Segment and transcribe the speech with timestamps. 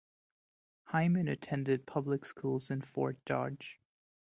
[0.85, 3.79] Hyman attended public schools in Fort Dodge.